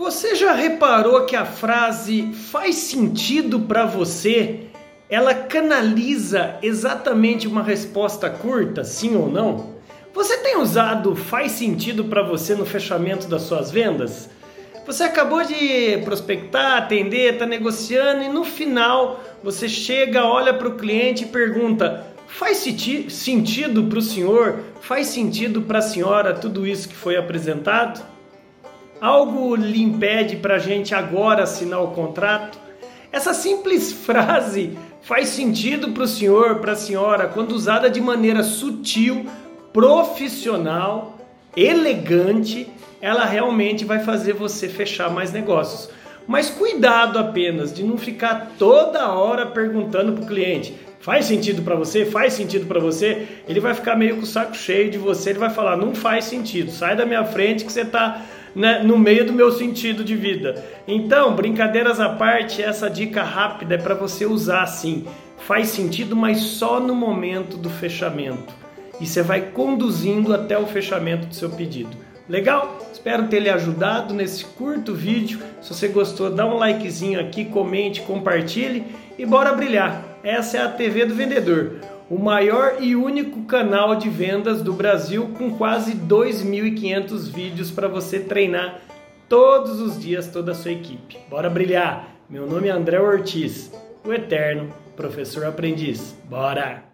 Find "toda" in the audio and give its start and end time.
48.58-49.12, 90.26-90.50